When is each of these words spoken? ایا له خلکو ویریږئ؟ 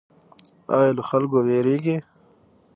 ایا 0.75 0.91
له 0.97 1.03
خلکو 1.09 1.37
ویریږئ؟ 1.47 1.97